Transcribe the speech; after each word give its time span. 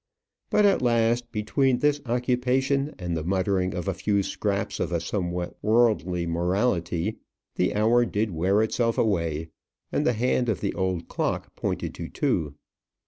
But 0.49 0.65
at 0.65 0.81
last, 0.81 1.31
between 1.31 1.77
this 1.77 2.01
occupation 2.07 2.95
and 2.97 3.15
the 3.15 3.23
muttering 3.23 3.75
of 3.75 3.87
a 3.87 3.93
few 3.93 4.23
scraps 4.23 4.79
of 4.79 4.91
a 4.91 4.99
somewhat 4.99 5.55
worldly 5.61 6.25
morality, 6.25 7.17
the 7.55 7.75
hour 7.75 8.03
did 8.03 8.31
wear 8.31 8.63
itself 8.63 8.97
away, 8.97 9.49
and 9.91 10.03
the 10.03 10.13
hand 10.13 10.49
of 10.49 10.59
the 10.59 10.73
old 10.73 11.07
clock 11.07 11.55
pointed 11.55 11.93
to 11.93 12.09
two. 12.09 12.55